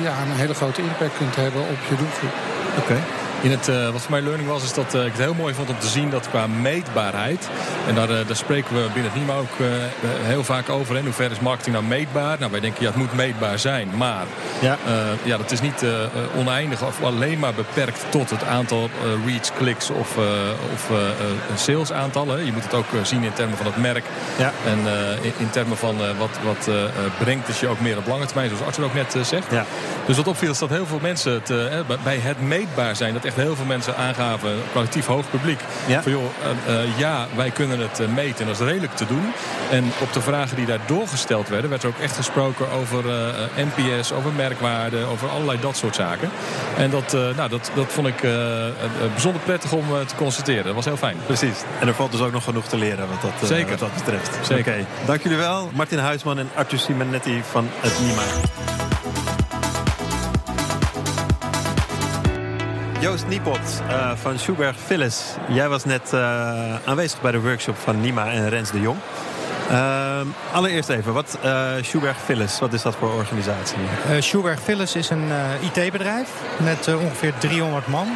ja, 0.03 0.13
een 0.31 0.37
hele 0.37 0.55
grote 0.55 0.83
impact 0.83 1.17
kunt 1.17 1.37
hebben 1.37 1.61
op 1.61 1.79
je 1.89 1.97
doelgroep. 1.97 2.33
Oké. 2.79 2.81
Okay. 2.81 3.24
In 3.45 3.51
het, 3.51 3.69
uh, 3.69 3.91
wat 3.91 4.01
voor 4.01 4.11
mij 4.11 4.23
learning 4.23 4.49
was, 4.49 4.63
is 4.63 4.73
dat 4.73 4.95
uh, 4.95 5.05
ik 5.05 5.13
het 5.13 5.21
heel 5.21 5.35
mooi 5.35 5.55
vond 5.55 5.69
om 5.69 5.79
te 5.79 5.87
zien 5.87 6.11
dat 6.11 6.29
qua 6.29 6.47
meetbaarheid. 6.47 7.49
En 7.89 7.95
daar, 7.95 8.11
uh, 8.11 8.27
daar 8.27 8.37
spreken 8.37 8.75
we 8.75 8.89
binnen 8.93 9.13
het 9.13 9.21
NIMA 9.21 9.35
ook 9.35 9.57
heel 10.23 10.45
vaak 10.45 10.69
over. 10.69 10.97
In 10.97 11.05
hoeverre 11.05 11.35
is 11.35 11.41
marketing 11.41 11.75
nou 11.75 11.89
meetbaar? 11.89 12.37
Nou, 12.39 12.51
wij 12.51 12.61
denken 12.61 12.83
ja, 12.83 12.89
het 12.89 12.97
moet 12.97 13.15
meetbaar 13.15 13.59
zijn. 13.59 13.89
Maar 13.97 14.25
ja, 14.61 14.79
ja 15.23 15.37
dat 15.37 15.51
is 15.51 15.61
niet 15.61 15.85
oneindig 16.37 16.83
of 16.83 17.03
alleen 17.03 17.39
maar 17.39 17.55
beperkt 17.55 18.05
tot 18.09 18.31
het 18.31 18.45
aantal 18.45 18.91
reach, 19.27 19.55
kliks 19.57 19.91
of, 19.91 20.17
of 20.73 20.91
sales 21.55 21.93
aantallen. 21.93 22.45
Je 22.45 22.53
moet 22.53 22.63
het 22.63 22.75
ook 22.75 22.87
zien 23.03 23.23
in 23.23 23.33
termen 23.33 23.57
van 23.57 23.67
het 23.67 23.77
merk. 23.77 24.05
Ja. 24.39 24.53
En 24.67 24.79
in, 25.23 25.33
in, 25.37 25.51
termen 25.51 25.77
van 25.77 25.97
wat, 26.19 26.39
wat 26.45 26.69
brengt 27.19 27.47
het 27.47 27.59
je 27.59 27.69
ook 27.69 27.81
meer 27.81 27.97
op 27.97 28.07
lange 28.07 28.27
termijn, 28.27 28.49
zoals 28.49 28.65
Arthur 28.65 28.85
ook 28.85 28.95
net 28.95 29.17
zegt. 29.23 29.51
Ja. 29.51 29.65
Dus 30.07 30.17
wat 30.17 30.27
opviel 30.27 30.51
is 30.51 30.59
dat 30.59 30.71
heel 30.71 30.87
veel 30.87 31.01
mensen 31.03 31.33
het, 31.33 31.53
bij 32.03 32.19
het 32.19 32.41
meetbaar 32.41 32.97
zijn, 32.97 33.13
dat 33.13 33.25
echt 33.25 33.34
heel 33.37 33.57
veel 33.57 33.65
mensen 33.65 33.97
aangaven, 33.97 34.51
kwalitatief 34.71 35.07
hoog 35.07 35.31
publiek. 35.31 35.61
Ja, 35.87 36.03
van, 36.03 36.13
joh, 36.13 36.25
uh, 36.69 36.75
uh, 36.75 36.99
ja 36.99 37.27
wij 37.35 37.51
kunnen 37.51 37.79
het 37.79 38.01
uh, 38.01 38.09
meten 38.09 38.41
en 38.41 38.47
dat 38.47 38.61
is 38.61 38.67
redelijk 38.67 38.97
te 38.97 39.07
doen. 39.07 39.33
En 39.71 39.85
op 40.01 40.13
de 40.13 40.21
vragen 40.21 40.57
die 40.57 40.67
daar 40.67 40.79
doorgesteld 40.87 41.49
werden, 41.49 41.71
werd 41.71 41.83
er 41.83 41.89
ook 41.89 41.99
echt 41.99 42.17
gesproken 42.17 42.71
over 42.71 43.05
NPS, 43.57 44.13
over 44.13 44.33
merkwaarde, 44.33 45.05
over 45.05 45.29
allerlei 45.29 45.61
dat 45.61 45.77
soort 45.77 45.95
zaken. 45.95 46.31
En 46.77 46.91
dat, 46.91 47.13
nou, 47.13 47.49
dat, 47.49 47.71
dat 47.75 47.87
vond 47.93 48.07
ik 48.07 48.21
bijzonder 49.13 49.41
prettig 49.45 49.73
om 49.73 49.85
te 50.07 50.15
constateren. 50.17 50.65
Dat 50.65 50.75
was 50.75 50.85
heel 50.85 50.97
fijn. 50.97 51.17
Precies. 51.27 51.63
En 51.81 51.89
er 51.89 51.95
valt 51.95 52.13
dus 52.13 52.21
ook 52.21 52.33
nog 52.33 52.45
genoeg 52.45 52.67
te 52.67 52.77
leren 52.77 53.09
wat 53.09 53.23
dat, 53.23 53.49
Zeker. 53.49 53.71
Wat 53.71 53.79
dat 53.79 53.95
betreft. 53.95 54.47
Zeker. 54.47 54.73
Okay. 54.73 54.87
Dank 55.07 55.23
jullie 55.23 55.39
wel. 55.39 55.71
Martin 55.73 55.99
Huisman 55.99 56.39
en 56.39 56.51
Arthur 56.55 56.79
Simonetti 56.79 57.43
van 57.51 57.69
het 57.81 58.01
NIMA. 58.01 58.84
Joost 63.05 63.27
Niepot 63.29 63.83
uh, 63.89 64.11
van 64.17 64.39
Schuberg 64.39 64.77
Phyllis. 64.87 65.23
Jij 65.49 65.69
was 65.69 65.85
net 65.85 66.11
uh, 66.15 66.21
aanwezig 66.85 67.21
bij 67.21 67.33
de 67.33 67.41
workshop 67.41 67.77
van 67.77 68.01
Nima 68.01 68.33
en 68.33 68.49
Rens 68.49 68.71
de 68.71 68.81
Jong. 68.81 68.99
Uh, 69.71 70.21
allereerst 70.53 70.89
even, 70.89 71.13
wat 71.13 71.39
uh, 71.45 71.71
Schuberg 71.83 72.17
Phyllis, 72.25 72.59
wat 72.59 72.73
is 72.73 72.83
dat 72.83 72.97
voor 72.97 73.13
organisatie? 73.13 73.79
Uh, 74.11 74.21
Schuberg 74.21 74.61
Phyllis 74.61 74.95
is 74.95 75.11
een 75.11 75.29
IT-bedrijf 75.61 76.29
met 76.57 76.95
ongeveer 76.95 77.33
300 77.39 77.87
man. 77.87 78.09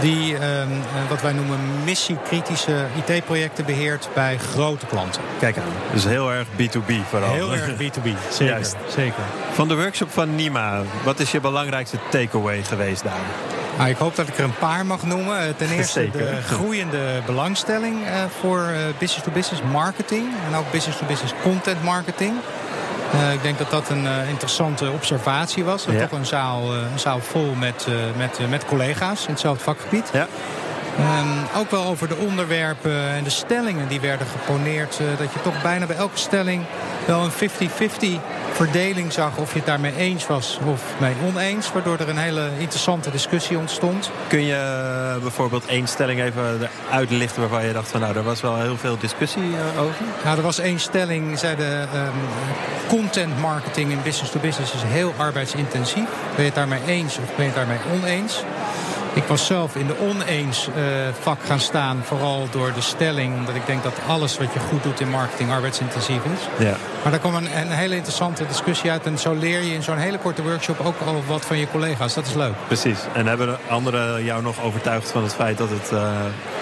Die 0.00 0.38
ehm, 0.38 0.68
wat 1.08 1.22
wij 1.22 1.32
noemen 1.32 1.58
missiekritische 1.84 2.86
IT-projecten 3.06 3.64
beheert 3.64 4.08
bij 4.14 4.38
grote 4.38 4.86
klanten. 4.86 5.22
Kijk 5.38 5.56
aan, 5.56 5.92
dus 5.92 6.04
heel 6.04 6.32
erg 6.32 6.46
B2B 6.46 6.92
vooral. 7.08 7.32
Heel 7.32 7.52
erg 7.52 7.72
B2B, 7.72 8.08
zeker. 8.30 8.54
Juist. 8.54 8.76
zeker. 8.88 9.22
Van 9.52 9.68
de 9.68 9.76
workshop 9.76 10.10
van 10.10 10.34
Nima, 10.34 10.82
wat 11.04 11.20
is 11.20 11.30
je 11.30 11.40
belangrijkste 11.40 11.98
takeaway 12.10 12.64
geweest 12.64 13.02
daar? 13.02 13.56
Nou, 13.78 13.90
ik 13.90 13.96
hoop 13.96 14.16
dat 14.16 14.28
ik 14.28 14.38
er 14.38 14.44
een 14.44 14.58
paar 14.58 14.86
mag 14.86 15.02
noemen. 15.02 15.56
Ten 15.56 15.70
eerste 15.70 16.10
de 16.10 16.38
groeiende 16.42 17.22
belangstelling 17.26 17.96
uh, 18.00 18.10
voor 18.40 18.72
business-to-business 18.98 19.60
-business 19.60 19.72
marketing. 19.72 20.26
En 20.48 20.54
ook 20.54 20.70
business-to-business 20.70 21.32
-business 21.32 21.62
content 21.62 21.82
marketing. 21.84 22.34
Uh, 23.14 23.32
ik 23.32 23.42
denk 23.42 23.58
dat 23.58 23.70
dat 23.70 23.88
een 23.88 24.06
interessante 24.28 24.90
observatie 24.90 25.64
was. 25.64 25.84
Ja. 25.84 26.06
Toch 26.06 26.18
een 26.18 26.26
zaal, 26.26 26.74
een 26.74 26.98
zaal 26.98 27.20
vol 27.20 27.54
met, 27.54 27.86
met, 28.16 28.38
met 28.48 28.64
collega's 28.64 29.24
in 29.24 29.30
hetzelfde 29.30 29.64
vakgebied. 29.64 30.10
Ja. 30.12 30.26
Um, 30.98 31.60
ook 31.60 31.70
wel 31.70 31.84
over 31.84 32.08
de 32.08 32.16
onderwerpen 32.16 33.08
en 33.08 33.24
de 33.24 33.30
stellingen 33.30 33.88
die 33.88 34.00
werden 34.00 34.26
geponeerd. 34.26 35.00
dat 35.18 35.32
je 35.32 35.40
toch 35.42 35.62
bijna 35.62 35.86
bij 35.86 35.96
elke 35.96 36.18
stelling 36.18 36.64
wel 37.06 37.24
een 37.24 37.32
50-50 37.32 38.20
verdeling 38.64 39.12
zag 39.12 39.36
of 39.36 39.52
je 39.52 39.58
het 39.58 39.66
daarmee 39.66 39.96
eens 39.96 40.26
was 40.26 40.58
of 40.64 40.82
mee 41.00 41.14
oneens. 41.26 41.72
Waardoor 41.72 41.98
er 41.98 42.08
een 42.08 42.18
hele 42.18 42.50
interessante 42.58 43.10
discussie 43.10 43.58
ontstond. 43.58 44.10
Kun 44.26 44.44
je 44.44 45.18
bijvoorbeeld 45.22 45.66
één 45.66 45.88
stelling 45.88 46.20
even 46.20 46.68
uitlichten 46.90 47.40
waarvan 47.40 47.66
je 47.66 47.72
dacht 47.72 47.88
van 47.88 48.00
nou, 48.00 48.12
daar 48.12 48.22
was 48.22 48.40
wel 48.40 48.58
heel 48.60 48.76
veel 48.76 48.98
discussie 48.98 49.42
uh, 49.42 49.82
over? 49.82 50.04
Nou, 50.24 50.36
er 50.36 50.42
was 50.42 50.58
één 50.58 50.80
stelling, 50.80 51.38
zei 51.38 51.56
de 51.56 51.84
um, 51.94 52.12
content 52.88 53.40
marketing 53.40 53.90
in 53.90 54.02
business 54.02 54.30
to 54.30 54.40
business 54.40 54.74
is 54.74 54.82
heel 54.82 55.14
arbeidsintensief. 55.16 56.08
Ben 56.34 56.36
je 56.36 56.42
het 56.42 56.54
daarmee 56.54 56.80
eens 56.86 57.18
of 57.18 57.36
ben 57.36 57.44
je 57.44 57.50
het 57.50 57.54
daarmee 57.54 57.78
oneens? 58.00 58.42
Ik 59.18 59.24
was 59.24 59.46
zelf 59.46 59.76
in 59.76 59.86
de 59.86 59.98
oneens 59.98 60.68
uh, 60.68 60.74
vak 61.20 61.38
gaan 61.44 61.60
staan. 61.60 62.00
Vooral 62.04 62.48
door 62.50 62.72
de 62.72 62.80
stelling. 62.80 63.34
Omdat 63.34 63.54
ik 63.54 63.66
denk 63.66 63.82
dat 63.82 63.94
alles 64.08 64.38
wat 64.38 64.52
je 64.52 64.58
goed 64.58 64.82
doet 64.82 65.00
in 65.00 65.10
marketing 65.10 65.50
arbeidsintensief 65.50 66.24
is. 66.24 66.64
Ja. 66.66 66.76
Maar 67.02 67.10
daar 67.10 67.20
kwam 67.20 67.34
een, 67.34 67.58
een, 67.60 67.70
hele 67.70 67.94
interessante 67.94 68.46
discussie 68.46 68.90
uit. 68.90 69.06
En 69.06 69.18
zo 69.18 69.34
leer 69.34 69.62
je 69.62 69.74
in 69.74 69.82
zo'n 69.82 69.96
hele 69.96 70.18
korte 70.18 70.42
workshop 70.42 70.80
ook 70.80 70.94
al 71.06 71.22
wat 71.26 71.44
van 71.44 71.58
je 71.58 71.70
collega's. 71.70 72.14
Dat 72.14 72.26
is 72.26 72.34
leuk. 72.34 72.54
Precies. 72.66 72.98
En 73.12 73.26
hebben 73.26 73.58
anderen 73.68 74.24
jou 74.24 74.42
nog 74.42 74.62
overtuigd 74.62 75.10
van 75.10 75.22
het 75.22 75.34
feit 75.34 75.58
dat 75.58 75.70
het 75.70 75.90
uh, 75.92 76.00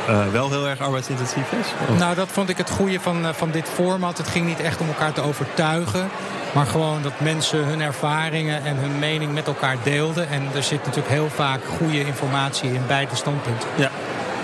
uh, 0.09 0.27
wel 0.33 0.51
heel 0.51 0.69
erg 0.69 0.81
arbeidsintensief 0.81 1.53
is? 1.53 1.67
Of? 1.91 1.99
Nou, 1.99 2.15
dat 2.15 2.29
vond 2.31 2.49
ik 2.49 2.57
het 2.57 2.71
goede 2.71 3.01
van, 3.01 3.35
van 3.35 3.51
dit 3.51 3.69
format. 3.69 4.19
Het 4.19 4.29
ging 4.29 4.47
niet 4.47 4.61
echt 4.61 4.81
om 4.81 4.89
elkaar 4.89 5.13
te 5.13 5.21
overtuigen. 5.21 6.11
Maar 6.57 6.67
gewoon 6.67 7.03
dat 7.03 7.13
mensen 7.19 7.65
hun 7.65 7.81
ervaringen 7.81 8.65
en 8.65 8.77
hun 8.77 8.99
mening 8.99 9.33
met 9.33 9.47
elkaar 9.47 9.77
deelden. 9.83 10.29
En 10.29 10.43
er 10.55 10.63
zit 10.63 10.85
natuurlijk 10.85 11.15
heel 11.15 11.29
vaak 11.29 11.61
goede 11.79 12.07
informatie 12.07 12.73
in 12.73 12.83
beide 12.87 13.17
standpunten. 13.17 13.69
Ja. 13.75 13.91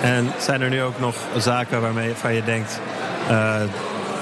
En 0.02 0.33
zijn 0.38 0.61
er 0.61 0.71
nu 0.71 0.83
ook 0.83 1.00
nog 1.00 1.14
zaken 1.37 1.81
waarmee 1.81 2.14
van 2.14 2.35
je 2.35 2.45
denkt... 2.45 2.81
Uh, 3.31 3.61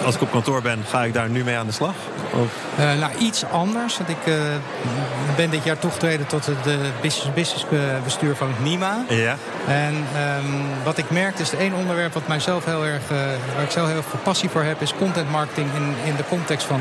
als 0.04 0.14
ik 0.14 0.20
op 0.20 0.30
kantoor 0.30 0.62
ben, 0.62 0.84
ga 0.88 1.04
ik 1.04 1.14
daar 1.14 1.28
nu 1.28 1.44
mee 1.44 1.56
aan 1.56 1.66
de 1.66 1.72
slag? 1.72 1.94
Of? 2.32 2.52
Uh, 2.78 3.00
nou, 3.00 3.12
iets 3.18 3.44
anders. 3.44 3.96
Want 3.96 4.08
ik 4.08 4.26
uh, 4.26 4.34
ben 5.36 5.50
dit 5.50 5.64
jaar 5.64 5.78
toegetreden 5.78 6.26
tot 6.26 6.46
het 6.46 6.66
uh, 6.66 6.74
business, 7.00 7.32
business 7.34 7.64
bestuur 8.04 8.36
van 8.36 8.48
het 8.48 8.64
NIMA. 8.64 9.04
Ja. 9.08 9.36
En 9.66 9.94
um, 9.94 10.66
wat 10.84 10.98
ik 10.98 11.10
merkte 11.10 11.42
is 11.42 11.50
het 11.50 11.60
één 11.60 11.74
onderwerp 11.74 12.12
wat 12.12 12.26
mijzelf 12.28 12.64
heel 12.64 12.84
erg, 12.84 13.02
waar 13.54 13.64
ik 13.64 13.70
zelf 13.70 13.88
heel 13.88 14.02
veel 14.02 14.20
passie 14.22 14.48
voor 14.48 14.62
heb, 14.62 14.80
is 14.80 14.94
content 14.98 15.30
marketing 15.30 15.68
in, 15.74 15.94
in 16.04 16.16
de 16.16 16.24
context 16.28 16.66
van 16.66 16.80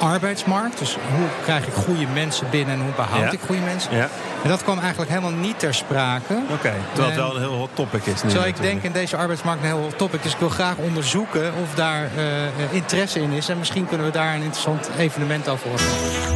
arbeidsmarkt. 0.00 0.78
Dus 0.78 0.96
hoe 1.16 1.26
krijg 1.42 1.66
ik 1.66 1.72
goede 1.72 2.06
mensen 2.06 2.46
binnen 2.50 2.74
en 2.74 2.80
hoe 2.80 2.92
behoud 2.92 3.32
ik 3.32 3.40
goede 3.46 3.60
mensen. 3.60 3.96
Ja. 3.96 4.08
En 4.42 4.48
dat 4.48 4.62
kwam 4.62 4.78
eigenlijk 4.78 5.10
helemaal 5.10 5.30
niet 5.30 5.58
ter 5.58 5.74
sprake. 5.74 6.34
Oké, 6.50 6.72
terwijl 6.92 7.08
het 7.08 7.20
wel 7.20 7.34
een 7.34 7.42
heel 7.42 7.54
hot 7.54 7.70
topic 7.74 8.06
is. 8.06 8.22
Nu 8.22 8.30
Zo, 8.30 8.42
ik 8.42 8.60
denk 8.60 8.82
in 8.82 8.92
deze 8.92 9.16
arbeidsmarkt 9.16 9.62
een 9.62 9.68
heel 9.68 9.78
hot 9.78 9.98
topic. 9.98 10.22
Dus 10.22 10.32
ik 10.32 10.38
wil 10.38 10.48
graag 10.48 10.76
onderzoeken 10.76 11.52
of 11.62 11.74
daar 11.74 12.02
uh, 12.16 12.74
interesse 12.74 13.20
in 13.20 13.30
is. 13.30 13.48
En 13.48 13.58
misschien 13.58 13.86
kunnen 13.86 14.06
we 14.06 14.12
daar 14.12 14.34
een 14.34 14.42
interessant 14.42 14.88
evenement 14.98 15.48
over 15.48 15.70
organiseren. 15.70 16.34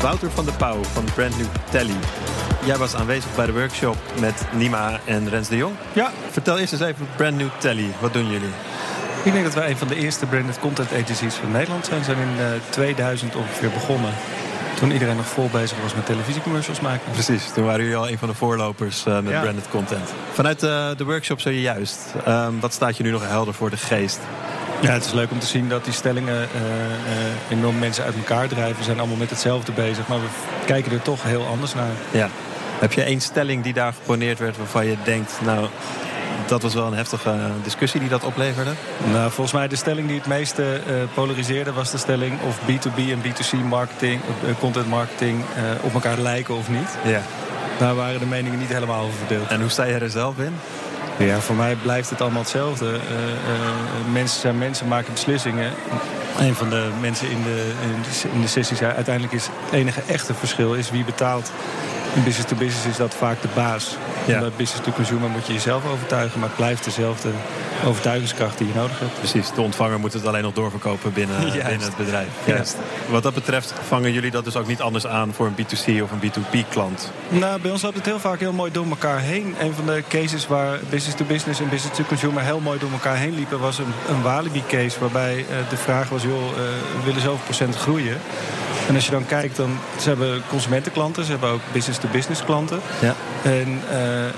Wouter 0.00 0.30
van 0.30 0.44
der 0.44 0.54
Pauw 0.54 0.82
van 0.82 1.04
Brand 1.14 1.36
New 1.36 1.46
Telly. 1.70 1.96
Jij 2.64 2.76
was 2.76 2.94
aanwezig 2.94 3.34
bij 3.34 3.46
de 3.46 3.52
workshop 3.52 3.96
met 4.20 4.42
Nima 4.52 5.00
en 5.04 5.28
Rens 5.28 5.48
de 5.48 5.56
Jong. 5.56 5.74
Ja. 5.92 6.10
Vertel 6.30 6.58
eerst 6.58 6.72
eens 6.72 6.82
even 6.82 7.08
Brand 7.16 7.36
New 7.36 7.48
Telly. 7.58 7.90
Wat 8.00 8.12
doen 8.12 8.30
jullie? 8.30 8.50
Ik 9.26 9.32
denk 9.32 9.44
dat 9.44 9.54
wij 9.54 9.70
een 9.70 9.76
van 9.76 9.88
de 9.88 9.96
eerste 9.96 10.26
branded 10.26 10.58
content 10.58 10.92
agencies 10.92 11.34
van 11.34 11.50
Nederland 11.50 11.86
zijn. 11.86 11.98
We 11.98 12.04
zijn 12.04 12.18
in 12.18 12.34
uh, 12.38 12.46
2000 12.70 13.36
ongeveer 13.36 13.70
begonnen. 13.70 14.10
Toen 14.74 14.90
iedereen 14.90 15.16
nog 15.16 15.26
vol 15.26 15.48
bezig 15.52 15.82
was 15.82 15.94
met 15.94 16.06
televisiecommercials 16.06 16.80
maken. 16.80 17.12
Precies, 17.12 17.50
toen 17.50 17.64
waren 17.64 17.80
jullie 17.80 17.96
al 17.96 18.08
een 18.08 18.18
van 18.18 18.28
de 18.28 18.34
voorlopers 18.34 19.06
uh, 19.06 19.20
met 19.20 19.32
ja. 19.32 19.40
branded 19.40 19.68
content. 19.70 20.12
Vanuit 20.32 20.62
uh, 20.62 20.88
de 20.96 21.04
workshop 21.04 21.40
zojuist, 21.40 21.98
um, 22.28 22.60
wat 22.60 22.72
staat 22.72 22.96
je 22.96 23.02
nu 23.02 23.10
nog 23.10 23.28
helder 23.28 23.54
voor 23.54 23.70
de 23.70 23.76
geest? 23.76 24.18
Ja, 24.80 24.90
het 24.90 25.04
is 25.04 25.12
leuk 25.12 25.30
om 25.30 25.38
te 25.38 25.46
zien 25.46 25.68
dat 25.68 25.84
die 25.84 25.92
stellingen 25.92 26.42
uh, 26.42 27.58
enorm 27.58 27.78
mensen 27.78 28.04
uit 28.04 28.14
elkaar 28.16 28.48
drijven. 28.48 28.76
We 28.76 28.84
zijn 28.84 28.98
allemaal 28.98 29.16
met 29.16 29.30
hetzelfde 29.30 29.72
bezig, 29.72 30.08
maar 30.08 30.20
we 30.20 30.26
kijken 30.66 30.92
er 30.92 31.02
toch 31.02 31.22
heel 31.22 31.46
anders 31.46 31.74
naar. 31.74 31.92
Ja. 32.10 32.28
Heb 32.78 32.92
je 32.92 33.02
één 33.02 33.20
stelling 33.20 33.62
die 33.62 33.72
daar 33.72 33.92
geponeerd 33.92 34.38
werd 34.38 34.56
waarvan 34.56 34.86
je 34.86 34.96
denkt... 35.04 35.32
nou, 35.44 35.68
dat 36.46 36.62
was 36.62 36.74
wel 36.74 36.86
een 36.86 36.94
heftige 36.94 37.34
discussie 37.62 38.00
die 38.00 38.08
dat 38.08 38.24
opleverde? 38.24 38.70
Nou, 39.12 39.30
volgens 39.30 39.52
mij 39.52 39.68
de 39.68 39.76
stelling 39.76 40.08
die 40.08 40.16
het 40.16 40.26
meeste 40.26 40.62
uh, 40.62 40.94
polariseerde... 41.14 41.72
was 41.72 41.90
de 41.90 41.98
stelling 41.98 42.40
of 42.42 42.58
B2B 42.58 42.98
en 42.98 43.22
B2C 43.22 43.64
marketing, 43.68 44.20
content 44.58 44.88
marketing 44.88 45.44
op 45.80 45.94
elkaar 45.94 46.18
lijken 46.18 46.56
of 46.56 46.68
niet. 46.68 46.98
Ja. 47.04 47.20
Daar 47.78 47.94
waren 47.94 48.20
de 48.20 48.26
meningen 48.26 48.58
niet 48.58 48.72
helemaal 48.72 49.02
over 49.02 49.18
verdeeld. 49.18 49.48
En 49.48 49.60
hoe 49.60 49.70
sta 49.70 49.84
je 49.84 49.94
er 49.94 50.10
zelf 50.10 50.38
in? 50.38 50.56
Ja, 51.18 51.40
voor 51.40 51.56
mij 51.56 51.74
blijft 51.74 52.10
het 52.10 52.20
allemaal 52.20 52.42
hetzelfde. 52.42 52.98
Mensen 54.12 54.40
zijn 54.40 54.58
mensen, 54.58 54.88
maken 54.88 55.12
beslissingen. 55.12 55.72
Een 56.38 56.54
van 56.54 56.70
de 56.70 56.88
mensen 57.00 57.30
in 57.30 57.42
de, 57.42 57.72
in 58.32 58.40
de 58.40 58.46
sessie 58.46 58.76
zei... 58.76 58.92
uiteindelijk 58.92 59.34
is 59.34 59.46
het 59.46 59.72
enige 59.72 60.02
echte 60.06 60.34
verschil 60.34 60.74
is 60.74 60.90
wie 60.90 61.04
betaalt. 61.04 61.50
In 62.16 62.24
business 62.24 62.48
to 62.48 62.56
business 62.56 62.86
is 62.86 62.96
dat 62.96 63.14
vaak 63.14 63.42
de 63.42 63.48
baas. 63.54 63.96
Ja. 64.26 64.40
Bij 64.40 64.50
business 64.56 64.84
to 64.84 64.92
consumer 64.92 65.30
moet 65.30 65.46
je 65.46 65.52
jezelf 65.52 65.86
overtuigen... 65.86 66.40
maar 66.40 66.48
het 66.48 66.56
blijft 66.56 66.84
dezelfde 66.84 67.28
overtuigingskracht 67.84 68.58
die 68.58 68.66
je 68.66 68.74
nodig 68.74 68.98
hebt. 68.98 69.18
Precies, 69.18 69.50
de 69.50 69.60
ontvanger 69.60 70.00
moet 70.00 70.12
het 70.12 70.26
alleen 70.26 70.42
nog 70.42 70.52
doorverkopen 70.52 71.12
binnen, 71.12 71.40
binnen 71.52 71.80
het 71.80 71.96
bedrijf. 71.96 72.28
Juist. 72.44 72.76
Wat 73.08 73.22
dat 73.22 73.34
betreft 73.34 73.74
vangen 73.86 74.12
jullie 74.12 74.30
dat 74.30 74.44
dus 74.44 74.56
ook 74.56 74.66
niet 74.66 74.80
anders 74.80 75.06
aan... 75.06 75.32
voor 75.32 75.46
een 75.46 75.54
B2C 75.54 76.02
of 76.02 76.10
een 76.10 76.30
B2B 76.30 76.68
klant? 76.68 77.12
Nou, 77.28 77.60
bij 77.60 77.70
ons 77.70 77.82
loopt 77.82 77.96
het 77.96 78.06
heel 78.06 78.20
vaak 78.20 78.40
heel 78.40 78.52
mooi 78.52 78.72
door 78.72 78.86
elkaar 78.86 79.20
heen. 79.20 79.54
Een 79.60 79.72
van 79.72 79.86
de 79.86 80.02
cases 80.08 80.46
waar 80.46 80.78
business 80.90 81.16
to 81.16 81.24
business 81.24 81.60
en 81.60 81.68
business 81.68 81.96
to 81.96 82.04
consumer... 82.04 82.42
heel 82.42 82.60
mooi 82.60 82.78
door 82.78 82.92
elkaar 82.92 83.16
heen 83.16 83.34
liepen 83.34 83.60
was 83.60 83.78
een, 83.78 83.92
een 84.08 84.22
Walibi-case... 84.22 85.00
waarbij 85.00 85.36
uh, 85.36 85.44
de 85.68 85.76
vraag 85.76 86.08
was, 86.08 86.22
joh, 86.22 86.50
uh, 86.50 86.56
we 86.98 87.04
willen 87.04 87.20
zoveel 87.20 87.44
procent 87.44 87.76
groeien... 87.76 88.20
En 88.88 88.94
als 88.94 89.04
je 89.04 89.10
dan 89.10 89.26
kijkt, 89.26 89.56
dan, 89.56 89.78
ze 90.00 90.08
hebben 90.08 90.42
consumentenklanten, 90.48 91.24
ze 91.24 91.30
hebben 91.30 91.50
ook 91.50 91.60
business-to-business 91.72 92.44
klanten. 92.44 92.80
Ja. 93.00 93.14
En 93.42 93.68
uh, 93.68 93.98
uh, 93.98 94.30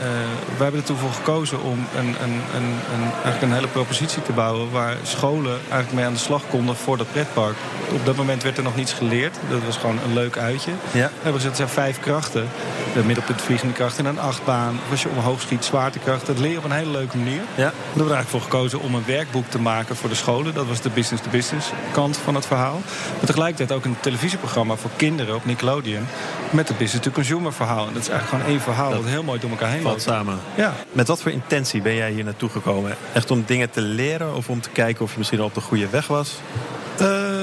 wij 0.57 0.67
hebben 0.67 0.81
er 0.81 0.87
toen 0.87 0.97
voor 0.97 1.13
gekozen 1.13 1.63
om 1.63 1.87
een, 1.97 2.07
een, 2.07 2.41
een, 2.55 2.71
een, 2.95 3.03
eigenlijk 3.13 3.43
een 3.43 3.53
hele 3.53 3.69
propositie 3.69 4.23
te 4.23 4.33
bouwen... 4.33 4.71
waar 4.71 4.97
scholen 5.03 5.59
eigenlijk 5.61 5.93
mee 5.93 6.05
aan 6.05 6.13
de 6.13 6.19
slag 6.19 6.43
konden 6.51 6.77
voor 6.77 6.97
dat 6.97 7.13
pretpark. 7.13 7.57
Op 7.93 8.07
dat 8.07 8.17
moment 8.17 8.43
werd 8.43 8.57
er 8.57 8.63
nog 8.63 8.77
niets 8.77 8.93
geleerd. 8.93 9.37
Dat 9.51 9.65
was 9.65 9.77
gewoon 9.77 9.99
een 10.05 10.15
leuk 10.15 10.39
uitje. 10.39 10.71
Ja. 10.71 11.07
We 11.07 11.13
hebben 11.15 11.41
gezegd, 11.41 11.57
zijn 11.57 11.69
vijf 11.69 12.01
krachten. 12.01 12.49
De 12.95 13.05
middelpunt 13.05 13.43
vliegende 13.43 13.75
kracht 13.75 13.99
en 13.99 14.07
een 14.07 14.21
achtbaan. 14.21 14.81
Als 14.91 15.03
je 15.03 15.09
omhoog 15.09 15.41
schiet, 15.41 15.65
zwaartekracht. 15.65 16.27
Dat 16.27 16.39
leer 16.39 16.51
je 16.51 16.59
op 16.59 16.65
een 16.65 16.71
hele 16.71 16.91
leuke 16.91 17.17
manier. 17.17 17.41
Ja. 17.55 17.65
Daar 17.65 17.73
hebben 17.87 18.07
we 18.07 18.15
eigenlijk 18.15 18.29
voor 18.29 18.41
gekozen 18.41 18.81
om 18.81 18.95
een 18.95 19.05
werkboek 19.07 19.51
te 19.51 19.61
maken 19.61 19.97
voor 19.97 20.09
de 20.09 20.15
scholen. 20.15 20.55
Dat 20.55 20.67
was 20.67 20.81
de 20.81 20.91
business-to-business 20.91 21.71
kant 21.93 22.17
van 22.17 22.35
het 22.35 22.47
verhaal. 22.47 22.81
Maar 23.17 23.27
tegelijkertijd 23.27 23.73
ook 23.73 23.85
een 23.85 23.97
televisieprogramma 24.39 24.77
voor 24.77 24.91
kinderen 24.97 25.35
op 25.35 25.45
Nickelodeon. 25.45 26.07
Met 26.51 26.69
het 26.69 26.79
business-to-consumer 26.79 27.53
verhaal. 27.53 27.87
En 27.87 27.93
dat 27.93 28.03
is 28.03 28.09
eigenlijk 28.09 28.29
gewoon 28.29 28.55
één 28.55 28.61
verhaal 28.61 28.91
dat, 28.91 29.01
wat 29.01 29.09
heel 29.09 29.23
mooi 29.23 29.41
door 29.41 29.51
elkaar 29.51 29.71
heen 29.71 29.83
valt 29.83 29.95
loopt. 29.95 30.03
samen. 30.03 30.39
Ja. 30.55 30.75
Met 30.93 31.09
wat 31.09 31.23
voor 31.23 31.31
intentie 31.31 31.83
ben 31.83 31.95
jij 31.95 32.11
hier 32.11 32.25
naartoe 32.25 32.49
gekomen? 32.49 32.97
Echt 33.13 33.31
om 33.31 33.43
dingen 33.47 33.71
te 33.71 33.81
leren 33.81 34.35
of 34.35 34.49
om 34.49 34.61
te 34.61 34.71
kijken 34.71 35.05
of 35.05 35.13
je 35.13 35.19
misschien 35.19 35.41
al 35.41 35.47
op 35.47 35.55
de 35.55 35.61
goede 35.61 35.89
weg 35.89 36.07
was? 36.07 36.39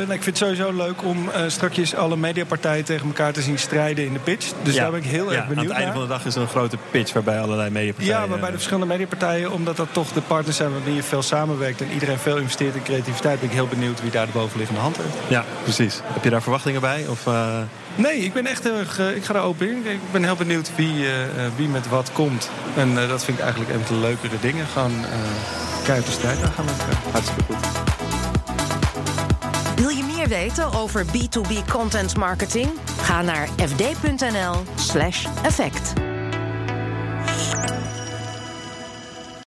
Uh, 0.06 0.12
nou, 0.12 0.24
ik 0.24 0.34
vind 0.34 0.40
het 0.40 0.48
sowieso 0.58 0.78
leuk 0.78 1.04
om 1.04 1.28
uh, 1.28 1.42
strakjes 1.48 1.96
alle 1.96 2.18
mediapartijen 2.18 2.86
tegen 2.86 3.08
elkaar 3.08 3.34
te 3.34 3.42
zien 3.42 3.60
strijden 3.60 4.06
in 4.06 4.14
de 4.14 4.20
pitch. 4.20 4.52
Dus 4.64 4.74
ja. 4.74 4.82
daar 4.82 4.92
ben 4.92 5.00
ik 5.00 5.06
heel 5.06 5.32
ja, 5.32 5.38
erg 5.38 5.48
benieuwd 5.48 5.58
Aan 5.58 5.64
het 5.66 5.72
einde 5.72 5.86
naar. 5.86 5.94
van 5.94 6.02
de 6.02 6.08
dag 6.08 6.26
is 6.26 6.36
er 6.36 6.42
een 6.42 6.48
grote 6.48 6.78
pitch 6.92 7.14
waarbij 7.14 7.40
allerlei 7.40 7.70
mediapartijen... 7.70 8.22
Ja, 8.22 8.28
waarbij 8.28 8.48
de 8.48 8.56
verschillende 8.56 8.86
mediapartijen, 8.86 9.52
omdat 9.52 9.78
dat 9.78 9.88
toch 9.92 10.12
de 10.12 10.22
partners 10.22 10.58
zijn 10.58 10.72
waarmee 10.72 10.96
je 10.96 11.04
veel 11.04 11.22
samenwerkt 11.22 11.82
en 11.82 11.92
iedereen 11.94 12.18
veel 12.18 12.38
investeert 12.38 12.76
in 12.76 12.84
creativiteit, 12.84 13.40
ben 13.40 13.50
ik 13.50 13.56
heel 13.56 13.68
benieuwd 13.68 14.02
wie 14.02 14.12
daar 14.12 14.26
de 14.26 14.32
bovenliggende 14.32 14.82
hand 14.82 14.98
heeft. 14.98 15.16
Ja, 15.28 15.44
precies. 15.64 16.00
Heb 16.04 16.24
je 16.24 16.30
daar 16.30 16.42
verwachtingen 16.42 16.82
bij? 16.82 17.06
Of, 17.10 17.26
uh... 17.26 17.58
Nee, 17.96 18.18
ik 18.18 18.34
ben 18.34 18.46
echt 18.46 18.64
heel 18.64 18.76
erg. 18.78 19.00
ik 19.00 19.26
ga 19.26 19.34
daar 19.34 19.44
open 19.44 19.70
in. 19.70 19.86
Ik 19.86 20.12
ben 20.12 20.24
heel 20.24 20.36
benieuwd 20.36 20.72
wie, 20.76 21.06
wie 21.56 21.68
met 21.68 21.90
wat 21.90 22.12
komt. 22.12 22.50
En 22.78 22.96
dat 22.96 23.24
vind 23.24 23.38
ik 23.38 23.44
eigenlijk 23.44 23.74
een 23.74 23.86
van 23.86 23.96
de 23.96 24.02
leukere 24.02 24.36
dingen. 24.42 24.66
Gewoon 24.66 25.06
keihard 25.84 26.06
de 26.06 26.12
strijd 26.12 26.44
aan 26.44 26.52
gaan 26.52 26.66
met 26.66 26.80
elkaar. 26.80 27.12
Hartstikke 27.12 27.44
goed. 27.54 28.05
Wil 29.75 29.89
je 29.89 30.03
meer 30.03 30.27
weten 30.27 30.74
over 30.74 31.05
B2B 31.05 31.72
content 31.72 32.17
marketing? 32.17 32.70
Ga 32.98 33.22
naar 33.22 33.48
fd.nl/effect. 33.48 36.05